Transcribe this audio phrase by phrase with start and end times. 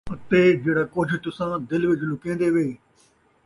[0.11, 2.65] اَتے جِہڑا کُجھ تُساں دِل وِچ لُکین٘دے وے۔